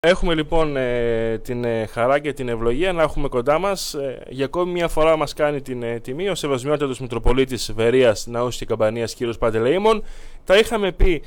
Έχουμε 0.00 0.34
λοιπόν 0.34 0.76
ε, 0.76 1.38
την 1.38 1.64
ε, 1.64 1.86
χαρά 1.86 2.18
και 2.18 2.32
την 2.32 2.48
ευλογία 2.48 2.92
να 2.92 3.02
έχουμε 3.02 3.28
κοντά 3.28 3.58
μας 3.58 3.94
ε, 3.94 4.22
για 4.28 4.44
ακόμη 4.44 4.72
μια 4.72 4.88
φορά 4.88 5.16
μας 5.16 5.34
κάνει 5.34 5.62
την 5.62 6.02
τιμή 6.02 6.28
ο 6.28 6.34
Σεβασμιότατος 6.34 7.00
Μητροπολίτης 7.00 7.72
Βερίας 7.72 8.26
Ναούς 8.26 8.56
και 8.56 8.64
Καμπανίας 8.64 9.14
κ. 9.14 9.18
Παντελεήμων 9.38 10.02
τα 10.44 10.58
είχαμε 10.58 10.92
πει 10.92 11.22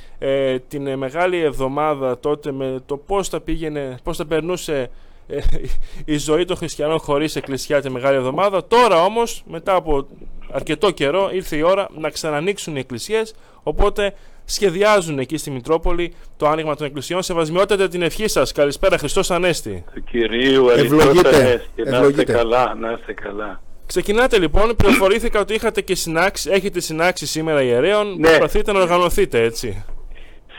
την 0.68 0.98
μεγάλη 0.98 1.38
εβδομάδα 1.38 2.20
τότε 2.20 2.52
με 2.52 2.80
το 2.86 2.98
πώς 2.98 3.30
θα 3.30 3.42
πήγαινε, 3.42 3.98
πώς 4.04 4.18
θα 4.18 4.26
περνούσε 4.26 4.90
η 6.06 6.18
ζωή 6.18 6.46
των 6.46 6.58
χριστιανών 6.58 7.00
χωρίς 7.00 7.36
εκκλησιά 7.36 7.82
τη 7.82 7.90
μεγάλη 7.90 8.16
εβδομάδα 8.16 8.68
τώρα 8.68 9.04
όμως 9.04 9.44
μετά 9.48 9.76
από 9.76 10.08
αρκετό 10.54 10.92
καιρό 10.92 11.30
ήρθε 11.34 11.56
η 11.56 11.62
ώρα 11.62 11.88
να 11.98 12.10
ξανανοίξουν 12.10 12.76
οι 12.76 12.80
εκκλησίες 12.80 13.34
οπότε 13.64 14.14
σχεδιάζουν 14.46 15.20
εκεί 15.20 15.38
στη 15.38 15.52
Μητρόπολη 15.52 16.14
το 16.38 16.48
άνοιγμα 16.48 16.76
των 16.76 16.86
εκκλησιών. 16.86 17.22
Σεβασμιότατε 17.22 17.88
την 17.88 18.02
ευχή 18.02 18.28
σας. 18.28 18.52
Καλησπέρα, 18.52 18.98
Χριστός 18.98 19.32
Ανέστη. 19.32 19.84
Του 19.94 20.04
κυρίου 20.04 20.70
Ευλογείτε. 20.70 21.64
Να 21.76 22.00
είστε 22.00 22.24
καλά, 22.24 22.76
να 22.80 22.92
είστε 22.92 23.14
καλά. 23.14 23.62
Ξεκινάτε 23.86 24.40
λοιπόν, 24.40 24.76
πληροφορήθηκα 24.76 25.40
ότι 25.40 25.54
είχατε 25.54 25.82
και 25.82 25.96
συνάξει, 25.96 26.50
έχετε 26.52 26.80
συνάξει 26.80 27.26
σήμερα 27.26 27.62
ιερέων. 27.62 28.16
Ναι. 28.20 28.28
Προσπαθείτε 28.28 28.72
να 28.72 28.80
οργανωθείτε, 28.80 29.42
έτσι. 29.42 29.86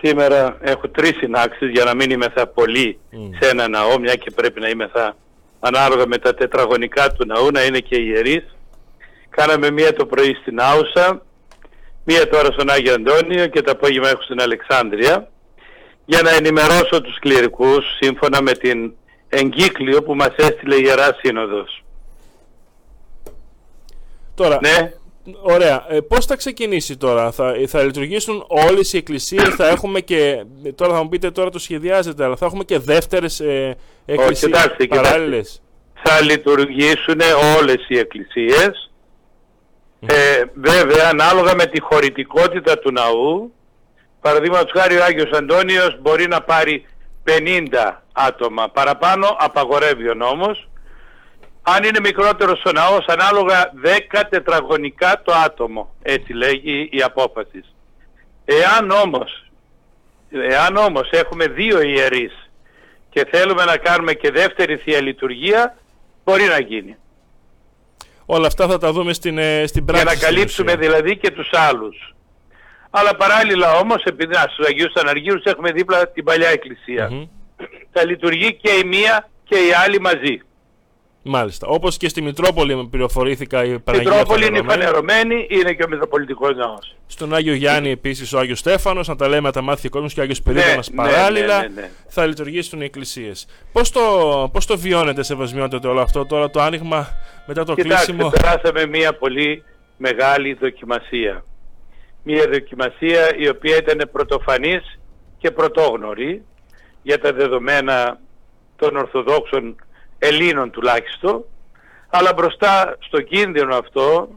Σήμερα 0.03 0.57
έχω 0.61 0.89
τρεις 0.89 1.17
συνάξεις 1.17 1.71
για 1.71 1.85
να 1.85 1.95
μην 1.95 2.11
είμαι 2.11 2.29
θα 2.35 2.47
πολύ 2.47 2.99
mm. 3.13 3.17
σε 3.41 3.51
ένα 3.51 3.69
ναό, 3.69 3.99
μια 3.99 4.15
και 4.15 4.31
πρέπει 4.31 4.61
να 4.61 4.69
είμαι 4.69 4.89
θα 4.93 5.17
ανάλογα 5.61 6.07
με 6.07 6.19
τα 6.19 6.35
τετραγωνικά 6.35 7.13
του 7.13 7.27
ναού, 7.27 7.51
να 7.53 7.65
είναι 7.65 7.79
και 7.79 7.97
ιερείς. 7.97 8.45
Κάναμε 9.37 9.71
μία 9.71 9.93
το 9.93 10.07
πρωί 10.07 10.35
στην 10.41 10.61
Άουσα, 10.61 11.23
μία 12.05 12.29
τώρα 12.29 12.53
στον 12.53 12.71
Άγιο 12.71 12.95
Αντώνιο 12.95 13.47
και 13.47 13.63
το 13.63 13.71
απόγευμα 13.71 14.09
έχω 14.09 14.23
στην 14.23 14.41
Αλεξάνδρεια 14.41 15.31
για 16.05 16.23
να 16.23 16.31
ενημερώσω 16.31 17.01
τους 17.03 17.19
κληρικούς 17.19 17.85
σύμφωνα 18.01 18.43
με 18.43 18.53
την 18.53 18.93
εγκύκλιο 19.29 20.03
που 20.03 20.15
μας 20.15 20.35
έστειλε 20.37 20.75
η 20.75 20.83
Ιερά 20.85 21.17
Σύνοδος. 21.23 21.85
Τώρα, 24.35 24.59
ναι. 24.63 24.93
ωραία. 25.43 25.87
Ε, 25.89 26.01
πώς 26.01 26.27
θα 26.27 26.37
ξεκινήσει 26.37 26.97
τώρα, 26.97 27.31
θα, 27.31 27.55
θα 27.67 27.83
λειτουργήσουν 27.83 28.45
όλες 28.49 28.93
οι 28.93 28.97
εκκλησίες, 28.97 29.49
θα 29.49 29.69
έχουμε 29.69 30.01
και, 30.01 30.45
τώρα 30.75 30.93
θα 30.95 31.03
μου 31.03 31.09
πείτε 31.09 31.31
τώρα 31.31 31.51
το 31.51 31.59
σχεδιάζετε, 31.59 32.25
αλλά 32.25 32.37
θα 32.37 32.47
έχουμε 32.47 32.65
και 32.65 32.79
δεύτερες 32.79 33.41
ε, 33.41 33.77
εκκλησίες 34.05 34.67
Όχι, 34.79 34.87
παράλληλες; 34.87 35.63
Θα 36.03 36.21
λειτουργήσουν 36.21 37.21
όλες 37.59 37.85
οι 37.89 37.99
εκκλησίες, 37.99 38.92
ε, 40.07 40.43
βέβαια, 40.55 41.09
ανάλογα 41.09 41.55
με 41.55 41.67
τη 41.67 41.81
χωρητικότητα 41.81 42.79
του 42.79 42.93
ναού, 42.93 43.53
παραδείγματος 44.21 44.81
χάρη 44.81 44.97
ο 44.97 45.05
Άγιος 45.05 45.31
Αντώνιος 45.31 46.01
μπορεί 46.01 46.29
να 46.29 46.41
πάρει 46.43 46.87
50 47.25 48.03
άτομα. 48.13 48.69
Παραπάνω 48.69 49.37
απαγορεύει 49.39 50.09
ο 50.09 50.15
νόμος. 50.15 50.69
Αν 51.63 51.85
είναι 51.85 52.01
μικρότερο 52.01 52.57
ο 52.67 52.73
ναός, 52.73 53.05
ανάλογα 53.07 53.73
10 54.13 54.23
τετραγωνικά 54.29 55.23
το 55.25 55.33
άτομο. 55.33 55.95
Έτσι 56.03 56.33
λέγει 56.33 56.89
η 56.93 57.03
απόφαση. 57.03 57.65
Εάν 58.45 58.91
όμως, 58.91 59.51
εάν 60.31 60.77
όμως 60.77 61.11
έχουμε 61.11 61.47
δύο 61.47 61.81
ιερείς 61.81 62.51
και 63.11 63.27
θέλουμε 63.31 63.65
να 63.65 63.77
κάνουμε 63.77 64.13
και 64.13 64.31
δεύτερη 64.31 64.77
Θεία 64.77 65.01
Λειτουργία, 65.01 65.77
μπορεί 66.25 66.45
να 66.45 66.61
γίνει. 66.61 66.97
Όλα 68.27 68.47
αυτά 68.47 68.69
θα 68.69 68.79
τα 68.79 68.93
δούμε 68.93 69.13
στην, 69.13 69.39
ε, 69.39 69.67
στην 69.67 69.85
πράξη. 69.85 70.05
Για 70.05 70.15
να 70.15 70.21
καλύψουμε 70.21 70.77
δηλαδή 70.77 71.17
και 71.17 71.31
τους 71.31 71.51
άλλους. 71.53 72.15
Αλλά 72.91 73.17
παράλληλα 73.17 73.73
όμως, 73.73 74.03
επειδή 74.05 74.35
στους 74.35 74.67
Αγίους 74.67 74.95
Αναργύρους 74.95 75.45
έχουμε 75.45 75.73
δίπλα 75.73 76.09
την 76.09 76.25
παλιά 76.25 76.49
εκκλησία. 76.49 77.29
Θα 77.93 78.05
λειτουργεί 78.05 78.55
και 78.55 78.71
η 78.71 78.85
μία 78.85 79.29
και 79.45 79.55
η 79.55 79.73
άλλη 79.85 80.01
μαζί. 80.01 80.41
Μάλιστα. 81.23 81.67
Όπως 81.67 81.97
και 81.97 82.09
στη 82.09 82.23
Μητρόπολη 82.23 82.89
πληροφορήθηκα 82.91 83.65
η 83.65 83.79
Παναγία. 83.79 84.11
Η 84.11 84.15
Μητρόπολη 84.15 84.47
είναι 84.47 84.63
φανερωμένη, 84.63 85.47
είναι 85.51 85.73
και 85.73 85.83
ο 85.85 85.89
Μητροπολιτικός 85.89 86.57
Ναό. 86.57 86.79
Στον 87.07 87.35
Άγιο 87.35 87.55
Γιάννη 87.55 87.91
επίσης 87.91 88.33
ο 88.33 88.39
Άγιος 88.39 88.59
Στέφανος, 88.59 89.09
να 89.09 89.17
τα 89.17 89.29
λέμε 89.29 89.53
τα 89.53 89.63
μάθει 89.63 89.87
ο 89.87 89.91
κόσμος 89.91 90.15
και 90.15 90.21
ο 90.21 90.23
Άγιος 90.23 90.43
Περίφανο 90.43 90.83
ναι, 90.91 90.97
παράλληλα. 90.97 91.61
Ναι, 91.61 91.69
ναι, 91.69 91.81
ναι, 91.81 91.91
θα 92.09 92.27
λειτουργήσουν 92.27 92.81
οι 92.81 92.85
εκκλησίες. 92.85 93.47
Πώς 93.73 93.91
το, 93.91 94.01
πώς 94.53 94.67
το 94.67 94.79
βιώνετε, 94.79 95.23
Σεβασμιότητα, 95.23 95.89
όλο 95.89 96.01
αυτό 96.01 96.27
τώρα 96.27 96.51
το 96.51 96.61
άνοιγμα 96.61 97.09
μετά 97.47 97.65
το 97.65 97.75
Κοιτάξτε, 97.75 98.13
κλείσιμο; 98.13 98.31
Περάσαμε 98.31 98.87
μια 98.87 99.15
πολύ 99.15 99.65
μεγάλη 99.97 100.55
δοκιμασία. 100.55 101.45
Μια 102.23 102.49
δοκιμασία 102.53 103.37
η 103.37 103.49
οποία 103.49 103.77
ήταν 103.77 104.09
πρωτοφανής 104.13 104.99
και 105.39 105.51
πρωτόγνωρη 105.51 106.45
για 107.03 107.21
τα 107.21 107.33
δεδομένα 107.33 108.19
των 108.77 108.97
Ορθοδόξων 108.97 109.77
Ελλήνων 110.25 110.71
τουλάχιστον, 110.71 111.45
αλλά 112.11 112.33
μπροστά 112.33 112.97
στο 113.01 113.21
κίνδυνο 113.21 113.77
αυτό 113.77 114.29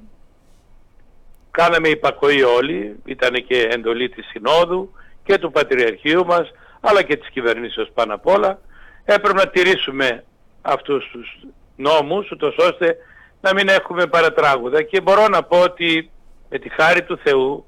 κάναμε 1.51 1.87
υπακοή 1.87 2.43
όλοι, 2.43 2.95
ήταν 3.05 3.33
και 3.47 3.67
εντολή 3.71 4.09
της 4.09 4.25
Συνόδου 4.25 4.91
και 5.23 5.37
του 5.37 5.51
Πατριαρχείου 5.51 6.25
μας, 6.25 6.51
αλλά 6.81 7.01
και 7.03 7.15
της 7.15 7.29
κυβερνήσεως 7.29 7.89
πάνω 7.93 8.13
απ' 8.13 8.27
όλα, 8.27 8.59
έπρεπε 9.05 9.37
να 9.37 9.47
τηρήσουμε 9.47 10.23
αυτούς 10.61 11.09
τους 11.11 11.37
νόμους, 11.75 12.31
ούτως 12.31 12.55
ώστε 12.57 12.97
να 13.41 13.53
μην 13.53 13.67
έχουμε 13.67 14.07
παρατράγουδα. 14.07 14.81
Και 14.81 15.01
μπορώ 15.01 15.27
να 15.27 15.43
πω 15.43 15.61
ότι 15.61 16.09
με 16.49 16.59
τη 16.59 16.69
χάρη 16.69 17.03
του 17.03 17.17
Θεού 17.23 17.65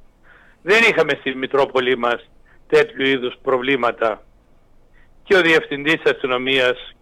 δεν 0.61 0.83
είχαμε 0.89 1.17
στη 1.19 1.35
Μητρόπολη 1.35 1.97
μας 1.97 2.29
τέτοιου 2.67 3.06
είδους 3.06 3.35
προβλήματα. 3.41 4.22
Και 5.23 5.35
ο 5.35 5.41
Διευθυντής 5.41 6.01
Αστυνομίας 6.06 6.95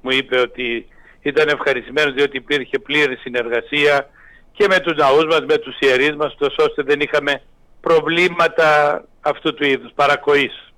μου 0.00 0.10
είπε 0.10 0.38
ότι 0.38 0.86
ήταν 1.20 1.48
ευχαριστημένος 1.48 2.14
διότι 2.14 2.36
υπήρχε 2.36 2.78
πλήρη 2.78 3.16
συνεργασία 3.16 4.10
και 4.52 4.66
με 4.68 4.80
τους 4.80 4.96
ναούς 4.96 5.24
μας, 5.24 5.40
με 5.48 5.58
τους 5.58 5.78
ιερείς 5.78 6.16
μας, 6.16 6.36
τόσο 6.38 6.56
ώστε 6.68 6.82
δεν 6.82 7.00
είχαμε 7.00 7.42
προβλήματα 7.80 9.04
αυτού 9.20 9.54
του 9.54 9.64
είδους, 9.64 9.92
παρακοής. 9.94 10.72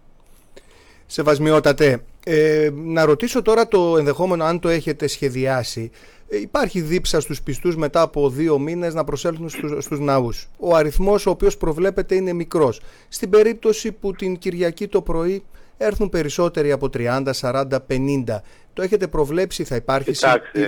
Σεβασμιότατε, 1.06 2.02
ε, 2.24 2.68
να 2.72 3.04
ρωτήσω 3.04 3.42
τώρα 3.42 3.68
το 3.68 3.96
ενδεχόμενο 3.98 4.44
αν 4.44 4.60
το 4.60 4.68
έχετε 4.68 5.06
σχεδιάσει. 5.06 5.90
Ε, 6.28 6.38
υπάρχει 6.38 6.80
δίψα 6.80 7.20
στους 7.20 7.42
πιστούς 7.42 7.76
μετά 7.76 8.00
από 8.00 8.30
δύο 8.30 8.58
μήνες 8.58 8.94
να 8.94 9.04
προσέλθουν 9.04 9.48
στους, 9.48 9.84
στους 9.84 9.98
ναούς; 9.98 10.48
Ο 10.58 10.76
αριθμός 10.76 11.26
ο 11.26 11.30
οποίος 11.30 11.56
προβλέπεται 11.56 12.14
είναι 12.14 12.32
μικρός. 12.32 12.80
Στην 13.08 13.30
περίπτωση 13.30 13.92
που 13.92 14.12
την 14.12 14.38
Κυριακή 14.38 14.88
το 14.88 15.02
πρωί 15.02 15.42
έρθουν 15.84 16.08
περισσότεροι 16.08 16.72
από 16.72 16.90
30, 16.96 17.22
40, 17.40 17.64
50. 17.88 18.40
Το 18.74 18.82
έχετε 18.82 19.06
προβλέψει, 19.06 19.64
θα 19.64 19.76
υπάρχει, 19.76 20.12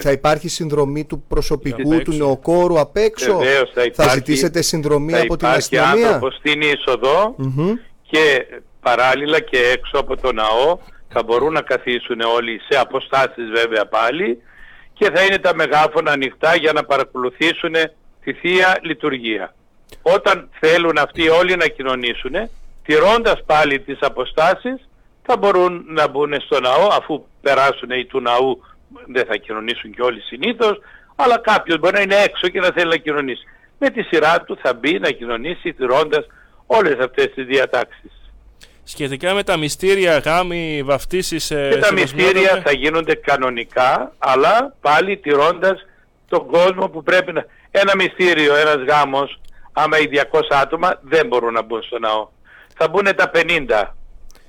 θα 0.00 0.10
υπάρχει 0.10 0.48
συνδρομή 0.48 1.04
του 1.04 1.24
προσωπικού, 1.28 2.02
του 2.02 2.12
νεοκόρου 2.12 2.80
απ' 2.80 2.96
έξω; 2.96 3.38
Βεβαίως, 3.38 3.70
θα, 3.74 3.82
υπάρχει, 3.82 4.10
θα 4.10 4.14
ζητήσετε 4.14 4.62
συνδρομή 4.62 5.18
από 5.18 5.36
την 5.36 5.46
αστυνομία; 5.46 6.08
Θα 6.10 6.16
υπάρχει 6.16 6.38
στην 6.38 6.60
είσοδο 6.60 7.36
και 8.02 8.46
παράλληλα 8.80 9.40
και 9.40 9.58
έξω 9.58 9.98
από 9.98 10.16
το 10.16 10.32
ναό 10.32 10.78
θα 11.08 11.22
μπορούν 11.22 11.52
να 11.52 11.60
καθίσουν 11.60 12.20
όλοι 12.20 12.60
σε 12.68 12.78
αποστάσεις 12.78 13.50
βέβαια 13.54 13.86
πάλι 13.86 14.42
και 14.92 15.10
θα 15.14 15.22
είναι 15.24 15.38
τα 15.38 15.54
μεγάφωνα 15.54 16.12
ανοιχτά 16.12 16.56
για 16.56 16.72
να 16.72 16.84
παρακολουθήσουν 16.84 17.74
τη 18.24 18.32
Θεία 18.32 18.78
Λειτουργία. 18.82 19.54
Όταν 20.02 20.48
θέλουν 20.60 20.98
αυτοί 20.98 21.28
όλοι 21.28 21.56
να 21.56 21.66
κοινωνήσουν, 21.66 22.32
τηρώντας 22.84 23.42
πάλι 23.46 23.80
τις 23.80 23.98
αποστάσεις, 24.00 24.88
θα 25.26 25.36
μπορούν 25.36 25.84
να 25.88 26.08
μπουν 26.08 26.40
στο 26.40 26.60
ναό 26.60 26.88
αφού 26.90 27.24
περάσουν 27.40 27.90
οι 27.90 28.04
του 28.04 28.20
ναού 28.20 28.62
δεν 29.06 29.24
θα 29.26 29.36
κοινωνήσουν 29.36 29.90
και 29.90 30.02
όλοι 30.02 30.20
συνήθως 30.20 30.78
αλλά 31.16 31.38
κάποιος 31.38 31.78
μπορεί 31.78 31.94
να 31.94 32.00
είναι 32.00 32.22
έξω 32.22 32.48
και 32.48 32.60
να 32.60 32.70
θέλει 32.72 32.88
να 32.88 32.96
κοινωνήσει. 32.96 33.44
Με 33.78 33.90
τη 33.90 34.02
σειρά 34.02 34.40
του 34.40 34.58
θα 34.62 34.74
μπει 34.74 34.98
να 34.98 35.10
κοινωνήσει 35.10 35.72
τηρώντας 35.72 36.26
όλες 36.66 36.98
αυτές 36.98 37.30
τις 37.34 37.46
διατάξεις. 37.46 38.10
Σχετικά 38.84 39.34
με 39.34 39.42
τα 39.42 39.56
μυστήρια 39.56 40.18
γάμοι, 40.18 40.82
βαφτίσεις... 40.84 41.50
Ε, 41.50 41.68
και 41.72 41.78
τα 41.78 41.92
μυστήρια 41.92 42.62
θα 42.64 42.72
γίνονται 42.72 43.14
κανονικά, 43.14 44.12
αλλά 44.18 44.74
πάλι 44.80 45.16
τηρώντας 45.16 45.86
τον 46.28 46.46
κόσμο 46.46 46.88
που 46.88 47.02
πρέπει 47.02 47.32
να... 47.32 47.44
Ένα 47.70 47.92
μυστήριο, 47.96 48.54
ένας 48.54 48.76
γάμος, 48.88 49.40
άμα 49.72 49.98
οι 49.98 50.08
200 50.12 50.40
άτομα 50.50 51.00
δεν 51.02 51.26
μπορούν 51.26 51.52
να 51.52 51.62
μπουν 51.62 51.82
στο 51.82 51.98
ναό. 51.98 52.28
Θα 52.76 52.88
μπουν 52.88 53.04
τα 53.16 53.30
50 53.34 53.94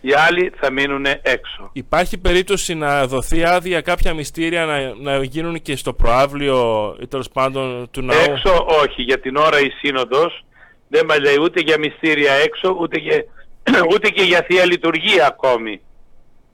οι 0.05 0.13
άλλοι 0.27 0.51
θα 0.59 0.71
μείνουν 0.71 1.05
έξω. 1.21 1.69
Υπάρχει 1.73 2.17
περίπτωση 2.17 2.73
να 2.73 3.07
δοθεί 3.07 3.43
άδεια 3.43 3.81
κάποια 3.81 4.13
μυστήρια 4.13 4.65
να, 4.65 4.93
να 4.95 5.23
γίνουν 5.23 5.61
και 5.61 5.75
στο 5.75 5.93
προάβλιο 5.93 6.57
ή 7.01 7.07
τέλος 7.07 7.29
πάντων 7.29 7.87
του 7.91 8.01
ναού; 8.01 8.19
Έξω 8.19 8.65
όχι, 8.83 9.01
για 9.01 9.19
την 9.19 9.35
ώρα 9.35 9.59
η 9.59 9.69
Σύνοδος 9.69 10.45
δεν 10.87 11.05
μας 11.05 11.19
λέει 11.19 11.35
ούτε 11.41 11.61
για 11.61 11.79
μυστήρια 11.79 12.33
έξω 12.33 12.77
ούτε 12.79 12.99
και, 12.99 13.25
ούτε 13.93 14.09
και 14.09 14.21
για 14.21 14.43
Θεία 14.47 14.65
Λειτουργία 14.65 15.27
ακόμη. 15.27 15.81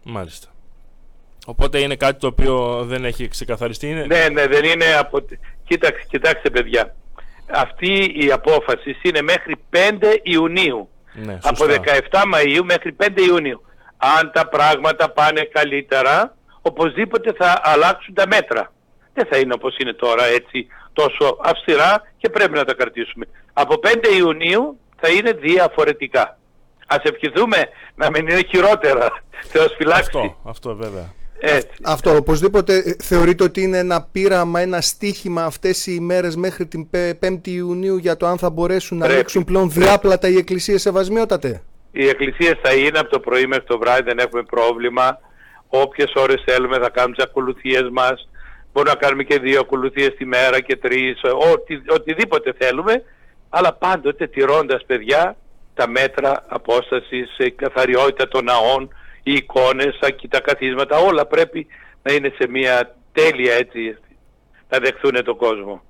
Μάλιστα. 0.03 0.48
Οπότε 1.45 1.80
είναι 1.80 1.95
κάτι 1.95 2.19
το 2.19 2.27
οποίο 2.27 2.83
δεν 2.86 3.06
έχει 3.06 3.27
ξεκαθαριστεί. 3.27 3.88
Είναι... 3.88 4.06
Ναι, 4.06 4.30
ναι, 4.30 4.48
δεν 4.48 4.63
είναι 4.63 4.86
από... 5.00 5.25
Κοίταξε, 5.63 6.06
κοιτάξτε 6.09 6.50
παιδιά. 6.50 6.95
Αυτή 7.51 8.13
η 8.15 8.31
απόφαση 8.31 8.98
είναι 9.01 9.21
μέχρι 9.21 9.56
5 9.71 9.77
Ιουνίου. 10.24 10.89
Ναι, 11.13 11.38
από 11.44 11.66
17 11.66 12.24
Μαΐου 12.34 12.62
μέχρι 12.63 12.96
5 13.04 13.08
Ιουνίου. 13.28 13.62
Αν 13.98 14.31
τα 14.34 14.48
πράγματα 14.48 15.10
πάνε 15.10 15.42
καλύτερα, 15.42 16.36
οπωσδήποτε 16.62 17.34
θα 17.38 17.62
αλλάξουν 17.63 18.13
τα 18.13 18.28
μέτρα. 18.28 18.74
Δεν 19.13 19.25
θα 19.30 19.38
είναι 19.38 19.54
όπως 19.54 19.78
είναι 19.78 19.94
τώρα 19.94 20.25
έτσι 20.25 20.68
τόσο 20.94 21.38
αυστηρά 21.44 22.02
και 22.18 22.30
πρέπει 22.30 22.54
να 22.54 22.63
τα 22.63 22.74
κρατήσουμε. 22.74 23.25
Από 23.54 23.80
5 23.84 24.18
Ιουνίου 24.18 24.80
θα 25.00 25.10
είναι 25.10 25.31
διαφορετικά. 25.31 26.38
Ας 26.88 27.00
ευχηθούμε 27.04 27.58
να 27.96 28.10
μην 28.10 28.28
είναι 28.28 28.44
χειρότερα. 28.50 29.24
Θεός 29.52 29.74
φυλάξει. 29.78 30.02
Αυτό, 30.04 30.38
αυτό 30.46 30.75
βέβαια. 30.75 31.13
Έτσι. 31.44 31.68
Αυτό 31.84 32.16
οπωσδήποτε 32.16 32.76
ε, 32.78 32.96
θεωρείτε 33.04 33.44
ότι 33.44 33.62
είναι 33.62 33.78
ένα 33.78 34.08
πείραμα, 34.12 34.60
ένα 34.60 34.82
στίχημα 34.82 35.44
αυτές 35.44 35.88
οι 35.88 35.96
ημέρες 36.00 36.36
μέχρι 36.36 36.66
την 36.66 36.88
5η 37.22 37.48
Ιουνίου 37.48 37.98
για 37.98 38.18
το 38.18 38.26
αν 38.26 38.38
θα 38.38 38.50
μπορέσουν 38.50 38.98
να 38.98 39.04
Πρέπει. 39.04 39.20
ανοίξουν 39.20 39.44
πλέον 39.44 39.72
διάπλατα 39.72 40.28
οι 40.28 40.36
εκκλησίες 40.38 40.82
σεβασμιότατε. 40.82 41.62
Οι 41.92 42.08
εκκλησίες 42.08 42.54
θα 42.62 42.74
είναι 42.74 43.00
από 43.00 43.10
το 43.10 43.20
πρωί 43.20 43.46
μέχρι 43.46 43.64
το 43.66 43.78
βράδυ, 43.78 44.04
δεν 44.04 44.18
έχουμε 44.20 44.44
πρόβλημα. 44.44 45.20
Όποιες 45.68 46.14
ώρες 46.16 46.44
θέλουμε 46.46 46.78
θα 46.80 46.90
κάνουμε 46.90 47.16
τις 47.16 47.26
ακολουθίες 47.26 47.90
μας. 47.92 48.30
Μπορούμε 48.74 48.94
να 48.94 49.00
κάνουμε 49.00 49.24
και 49.24 49.40
δύο 49.40 49.60
ακολουθίες 49.60 50.16
τη 50.18 50.26
μέρα 50.26 50.62
και 50.62 50.76
τρεις, 50.76 51.22
οτι, 51.54 51.82
οτιδήποτε 51.90 52.54
θέλουμε. 52.58 53.04
Αλλά 53.50 53.74
πάντοτε 53.74 54.28
τηρώντας 54.28 54.84
παιδιά 54.86 55.36
τα 55.74 55.88
μέτρα 55.88 56.46
απόστασης, 56.48 57.38
η 57.38 57.52
καθαριότητα 57.52 58.28
των 58.28 58.44
ναών, 58.44 58.90
οι 59.24 59.34
εικόνες, 59.34 60.00
τα 60.30 60.40
καθίσματα, 60.40 60.98
όλα 60.98 61.26
πρέπει 61.26 61.68
να 62.04 62.14
είναι 62.14 62.34
σε 62.38 62.48
μια 62.48 62.96
τέλεια 63.12 63.54
έτσι, 63.54 63.98
να 64.70 64.80
δεχθούν 64.80 65.24
τον 65.24 65.38
κόσμο. 65.38 65.82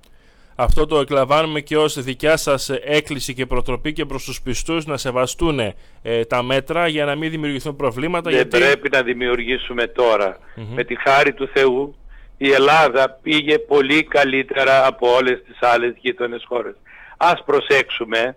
Αυτό 0.56 0.86
το 0.86 0.98
εκλαμβάνουμε 0.98 1.60
και 1.60 1.76
ως 1.76 2.02
δικιά 2.02 2.36
σας 2.36 2.70
έκκληση 2.70 3.34
και 3.34 3.46
προτροπή 3.46 3.92
και 3.92 4.04
προς 4.04 4.24
τους 4.24 4.42
πιστούς 4.42 4.86
να 4.86 4.96
σεβαστούν 4.96 5.58
ε, 6.02 6.24
τα 6.24 6.42
μέτρα 6.42 6.86
για 6.86 7.04
να 7.04 7.14
μην 7.14 7.30
δημιουργηθούν 7.30 7.76
προβλήματα. 7.76 8.30
Δεν 8.30 8.38
γιατί... 8.38 8.58
πρέπει 8.58 8.88
να 8.92 9.02
δημιουργήσουμε 9.02 9.86
τώρα. 9.86 10.38
Με 10.74 10.84
τη 10.84 10.94
χάρη 11.00 11.32
του 11.32 11.48
Θεού 11.52 11.96
η 12.36 12.50
Ελλάδα 12.50 13.18
πήγε 13.22 13.58
πολύ 13.58 14.04
καλύτερα 14.04 14.86
από 14.86 15.14
όλες 15.14 15.42
τις 15.46 15.56
άλλες 15.60 15.94
γείτονες 16.00 16.44
χώρες. 16.46 16.74
Ας 17.16 17.42
προσέξουμε 17.44 18.36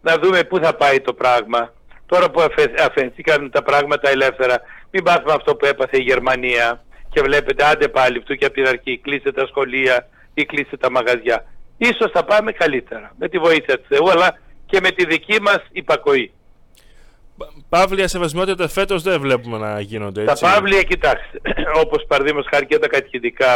να 0.00 0.18
δούμε 0.18 0.44
πού 0.44 0.58
θα 0.58 0.74
πάει 0.74 1.00
το 1.00 1.12
πράγμα. 1.12 1.72
Τώρα 2.12 2.30
που 2.30 2.40
αφαι, 2.40 2.74
αφαιθήκαν 2.78 3.50
τα 3.50 3.62
πράγματα 3.62 4.10
ελεύθερα, 4.10 4.60
μην 4.90 5.02
πάθουμε 5.02 5.32
αυτό 5.32 5.56
που 5.56 5.66
έπαθε 5.66 5.96
η 5.96 6.02
Γερμανία 6.02 6.84
και 7.10 7.20
βλέπετε 7.20 7.64
άντε 7.64 7.88
πάλι 7.88 8.18
αυτού 8.18 8.34
και 8.34 8.44
από 8.44 8.54
την 8.54 8.66
αρχή 8.66 8.98
κλείστε 8.98 9.32
τα 9.32 9.46
σχολεία 9.46 10.08
ή 10.34 10.44
κλείστε 10.44 10.76
τα 10.76 10.90
μαγαζιά. 10.90 11.44
Ίσως 11.76 12.10
θα 12.12 12.24
πάμε 12.24 12.52
καλύτερα 12.52 13.14
με 13.18 13.28
τη 13.28 13.38
βοήθεια 13.38 13.78
του 13.78 13.84
Θεού 13.88 14.10
αλλά 14.10 14.38
και 14.66 14.78
με 14.82 14.90
τη 14.90 15.06
δική 15.06 15.40
μας 15.40 15.58
υπακοή. 15.72 16.32
Παύλια 17.68 18.08
σεβασμιότητα 18.08 18.68
φέτος 18.68 19.02
δεν 19.02 19.20
βλέπουμε 19.20 19.58
να 19.58 19.80
γίνονται 19.80 20.22
έτσι. 20.22 20.42
Τα 20.42 20.50
παύλια, 20.50 20.82
κοιτάξτε, 20.82 21.40
όπως 21.84 22.04
παραδείγματος 22.08 22.48
χάρη 22.50 22.66
και 22.66 22.78
τα 22.78 22.88
κατηχητικά 22.88 23.52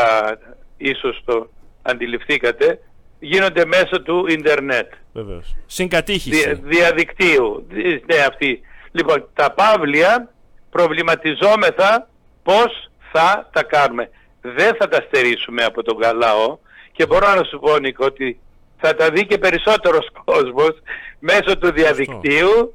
ίσως 0.77 1.23
το 1.25 1.51
αντιληφθήκατε, 1.83 2.79
γίνονται 3.19 3.65
μέσω 3.65 4.03
του 4.03 4.27
ίντερνετ. 4.29 4.93
Βεβαίως. 5.13 5.57
Συγκατήχηση. 5.67 6.37
Δια, 6.37 6.61
διαδικτύου. 6.63 7.67
Ναι, 8.07 8.17
αυτή. 8.29 8.61
Λοιπόν, 8.93 9.29
τα 9.35 9.53
παύλια 9.53 10.33
προβληματιζόμεθα 10.71 12.09
πώς 12.43 12.91
θα 13.13 13.49
τα 13.53 13.63
κάνουμε. 13.63 14.11
Δεν 14.41 14.77
θα 14.79 14.89
τα 14.89 15.05
στερήσουμε 15.07 15.65
από 15.65 15.83
τον 15.83 15.99
καλάο 15.99 16.59
και 16.93 17.07
μπορώ 17.07 17.35
να 17.35 17.45
σου 17.45 17.59
πω 17.59 17.79
Νίκο 17.79 18.05
ότι 18.05 18.39
θα 18.81 18.95
τα 18.95 19.11
δει 19.11 19.27
και 19.27 19.39
περισσότερος 19.39 20.09
κόσμος 20.25 20.73
μέσω 21.19 21.59
του 21.59 21.73
διαδικτύου 21.73 22.75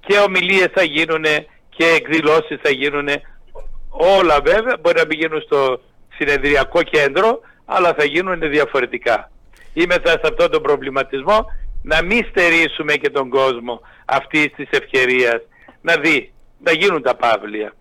και 0.00 0.18
ομιλίες 0.18 0.68
θα 0.74 0.82
γίνουν 0.82 1.24
και 1.68 1.86
εκδηλώσεις 1.86 2.58
θα 2.62 2.70
γίνουν 2.70 3.08
όλα 3.88 4.40
βέβαια 4.44 4.76
μπορεί 4.80 4.96
να 4.98 5.06
μην 5.06 5.18
γίνουν 5.18 5.40
στο 5.40 5.80
συνεδριακό 6.16 6.82
κέντρο 6.82 7.40
αλλά 7.64 7.94
θα 7.94 8.04
γίνουν 8.04 8.40
διαφορετικά 8.40 9.30
είμαι 9.76 9.94
σε 10.04 10.20
αυτόν 10.24 10.50
τον 10.50 10.62
προβληματισμό 10.62 11.46
να 11.82 12.02
μην 12.02 12.26
στερήσουμε 12.30 12.94
και 12.94 13.10
τον 13.10 13.28
κόσμο 13.28 13.80
αυτής 14.04 14.52
της 14.56 14.68
ευκαιρίας. 14.70 15.40
Να 15.80 15.96
δει, 15.96 16.32
να 16.64 16.72
γίνουν 16.72 17.02
τα 17.02 17.16
παύλια. 17.16 17.74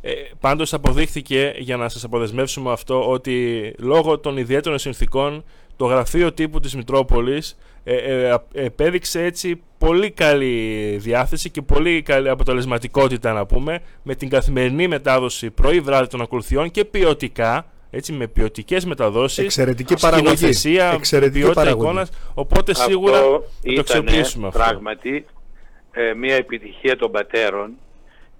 Ε, 0.00 0.12
πάντως 0.40 0.72
αποδείχθηκε 0.72 1.54
για 1.56 1.76
να 1.76 1.88
σας 1.88 2.04
αποδεσμεύσουμε 2.04 2.72
αυτό 2.72 3.10
ότι 3.10 3.74
λόγω 3.78 4.18
των 4.18 4.36
ιδιαίτερων 4.36 4.78
συνθήκων 4.78 5.44
το 5.76 5.84
γραφείο 5.84 6.32
τύπου 6.32 6.60
της 6.60 6.74
Μητρόπολης 6.74 7.58
ε, 7.84 7.94
ε, 7.94 8.36
επέδειξε 8.52 9.24
έτσι 9.24 9.62
πολύ 9.78 10.10
καλή 10.10 10.96
διάθεση 11.00 11.50
και 11.50 11.62
πολύ 11.62 12.02
καλή 12.02 12.28
αποτελεσματικότητα 12.28 13.32
να 13.32 13.46
πούμε 13.46 13.80
με 14.02 14.14
την 14.14 14.28
καθημερινή 14.28 14.88
μετάδοση 14.88 15.50
πρωί 15.50 15.80
βράδυ 15.80 16.06
των 16.06 16.20
ακολουθιών 16.20 16.70
και 16.70 16.84
ποιοτικά 16.84 17.66
έτσι, 17.94 18.12
με 18.12 18.26
ποιοτικές 18.26 18.84
μεταδόσεις, 18.84 19.44
εξαιρετική 19.44 19.94
παραγωγή, 20.00 20.46
εξαιρετική 20.94 21.38
ποιότητα 21.38 21.60
παραγωγή. 21.60 21.84
εικόνας, 21.84 22.10
οπότε 22.34 22.74
σίγουρα 22.74 23.18
αυτό 23.18 23.44
θα 23.62 23.72
το 23.74 23.80
αξιοποιήσουμε 23.80 24.46
αυτό. 24.46 24.58
πράγματι 24.58 25.26
ε, 25.92 26.14
μια 26.14 26.34
επιτυχία 26.34 26.96
των 26.96 27.10
πατέρων 27.10 27.72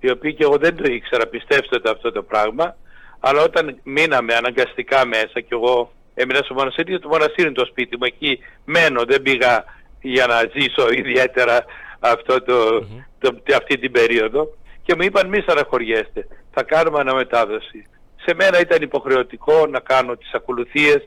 οι 0.00 0.10
οποίοι 0.10 0.34
και 0.34 0.42
εγώ 0.42 0.56
δεν 0.56 0.76
το 0.76 0.92
ήξερα, 0.92 1.26
πιστέψτε 1.26 1.78
το 1.78 1.90
αυτό 1.90 2.12
το 2.12 2.22
πράγμα, 2.22 2.76
αλλά 3.20 3.42
όταν 3.42 3.78
μείναμε 3.82 4.34
αναγκαστικά 4.34 5.06
μέσα 5.06 5.40
και 5.40 5.54
εγώ 5.54 5.92
έμεινα 6.14 6.40
στο 6.44 6.54
μοναστήρι, 6.54 6.98
το 6.98 7.08
μοναστήρι 7.08 7.46
είναι 7.46 7.56
το 7.56 7.64
σπίτι 7.64 7.96
μου, 7.96 8.04
εκεί 8.04 8.38
μένω, 8.64 9.04
δεν 9.04 9.22
πήγα 9.22 9.64
για 10.00 10.26
να 10.26 10.50
ζήσω 10.54 10.88
ιδιαίτερα 10.92 11.64
αυτό 11.98 12.42
το, 12.42 12.86
το, 13.18 13.36
αυτή 13.56 13.78
την 13.78 13.92
περίοδο 13.92 14.56
και 14.82 14.94
μου 14.94 15.02
είπαν 15.02 15.28
μη 15.28 15.40
στεναχωριέστε, 15.40 16.26
θα 16.50 16.62
κάνουμε 16.62 17.00
αναμετάδοση. 17.00 17.86
Σε 18.24 18.34
μένα 18.34 18.60
ήταν 18.60 18.82
υποχρεωτικό 18.82 19.66
να 19.66 19.80
κάνω 19.80 20.16
τις 20.16 20.32
ακολουθίες 20.32 20.98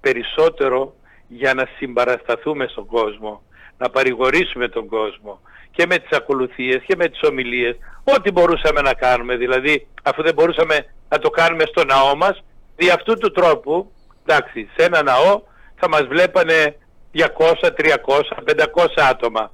περισσότερο 0.00 0.94
για 1.28 1.54
να 1.54 1.68
συμπαρασταθούμε 1.76 2.66
στον 2.66 2.86
κόσμο, 2.86 3.42
να 3.78 3.90
παρηγορήσουμε 3.90 4.68
τον 4.68 4.86
κόσμο 4.86 5.40
και 5.70 5.86
με 5.86 5.98
τις 5.98 6.18
ακολουθίες 6.18 6.82
και 6.86 6.96
με 6.96 7.08
τις 7.08 7.22
ομιλίες, 7.22 7.76
ό,τι 8.04 8.30
μπορούσαμε 8.30 8.80
να 8.80 8.94
κάνουμε. 8.94 9.36
Δηλαδή, 9.36 9.86
αφού 10.02 10.22
δεν 10.22 10.34
μπορούσαμε 10.34 10.86
να 11.08 11.18
το 11.18 11.30
κάνουμε 11.30 11.64
στο 11.66 11.84
ναό 11.84 12.16
μας, 12.16 12.44
δι' 12.76 12.90
αυτού 12.90 13.14
του 13.14 13.30
τρόπου, 13.30 13.92
εντάξει, 14.26 14.68
σε 14.76 14.86
ένα 14.86 15.02
ναό 15.02 15.42
θα 15.74 15.88
μας 15.88 16.06
βλέπανε 16.06 16.76
200, 17.12 17.70
300, 17.70 18.42
500 18.44 19.02
άτομα. 19.10 19.52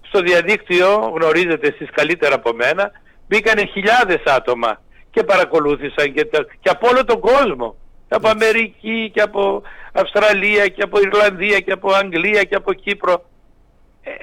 Στο 0.00 0.20
διαδίκτυο, 0.20 1.12
γνωρίζετε 1.14 1.68
εσείς 1.68 1.88
καλύτερα 1.90 2.34
από 2.34 2.52
μένα, 2.52 2.90
μπήκανε 3.28 3.64
χιλιάδες 3.64 4.22
άτομα 4.24 4.80
και 5.18 5.24
παρακολούθησαν 5.24 6.12
και, 6.12 6.24
τα, 6.24 6.46
και 6.60 6.70
από 6.70 6.88
όλο 6.88 7.04
τον 7.04 7.20
κόσμο. 7.20 7.76
Και 8.08 8.14
από 8.14 8.28
Αμερική 8.28 9.10
και 9.14 9.20
από 9.20 9.62
Αυστραλία 9.92 10.68
και 10.68 10.82
από 10.82 11.00
Ιρλανδία 11.00 11.60
και 11.60 11.72
από 11.72 11.92
Αγγλία 11.92 12.42
και 12.42 12.54
από 12.54 12.72
Κύπρο 12.72 13.24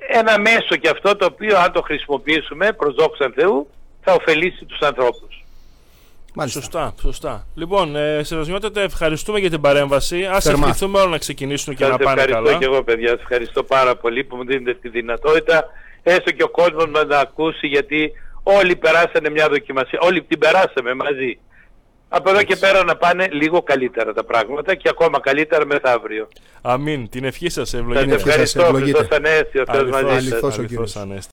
ένα 0.07 0.39
μέσο 0.39 0.75
και 0.81 0.89
αυτό 0.89 1.15
το 1.15 1.25
οποίο 1.25 1.57
αν 1.57 1.71
το 1.71 1.81
χρησιμοποιήσουμε 1.81 2.73
προς 2.73 2.95
δόξα 2.95 3.31
Θεού 3.35 3.67
θα 4.01 4.13
ωφελήσει 4.13 4.65
τους 4.65 4.79
ανθρώπους. 4.79 5.43
Μάλιστα. 6.33 6.59
Σωστά, 6.59 6.93
σωστά. 7.01 7.47
Λοιπόν, 7.55 7.95
ε, 7.95 8.23
σεβασμιότατα 8.23 8.81
ευχαριστούμε 8.81 9.39
για 9.39 9.49
την 9.49 9.61
παρέμβαση. 9.61 10.25
Α 10.25 10.41
ευχηθούμε 10.45 10.99
όλοι 10.99 11.11
να 11.11 11.17
ξεκινήσουν 11.17 11.75
και 11.75 11.85
να 11.85 11.97
πάνε 11.97 12.21
καλά. 12.21 12.21
Ευχαριστώ 12.21 12.57
και 12.57 12.65
εγώ, 12.65 12.83
παιδιά. 12.83 13.09
Σας 13.09 13.21
ευχαριστώ 13.21 13.63
πάρα 13.63 13.95
πολύ 13.95 14.23
που 14.23 14.35
μου 14.35 14.45
δίνετε 14.45 14.73
τη 14.73 14.89
δυνατότητα. 14.89 15.65
Έστω 16.03 16.31
και 16.31 16.43
ο 16.43 16.49
κόσμος 16.49 16.85
μας 16.89 17.05
να 17.05 17.19
ακούσει, 17.19 17.67
γιατί 17.67 18.11
όλοι 18.47 18.75
περάσανε 18.75 19.29
μια 19.29 19.49
δοκιμασία. 19.49 19.99
Όλοι 20.01 20.23
την 20.23 20.39
περάσαμε 20.39 20.93
μαζί. 20.93 21.39
Από 22.09 22.29
εδώ 22.29 22.43
και 22.43 22.55
πέρα 22.55 22.83
να 22.83 22.95
πάνε 22.95 23.27
λίγο 23.31 23.61
καλύτερα 23.63 24.13
τα 24.13 24.23
πράγματα 24.23 24.75
και 24.75 24.89
ακόμα 24.89 25.19
καλύτερα 25.19 25.65
μεθαύριο. 25.65 26.27
Αμήν. 26.61 27.09
Την 27.09 27.23
ευχή 27.23 27.49
σας 27.49 27.73
ευλογείτε. 27.73 28.11
Σας 28.11 28.25
ευχαριστώ. 28.25 28.63
Χριστός 28.63 29.07
Ανέστη. 29.11 29.59
Ο 29.59 29.63
Θεός 29.71 29.89
μαζί 29.89 30.05
σας. 30.05 30.15
Αληθώς 30.15 30.57
ο 30.57 30.63
Κύριος. 30.63 30.95